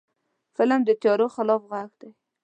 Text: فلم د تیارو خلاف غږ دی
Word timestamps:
فلم 0.55 0.81
د 0.85 0.89
تیارو 1.01 1.27
خلاف 1.35 1.61
غږ 1.71 1.89
دی 2.01 2.09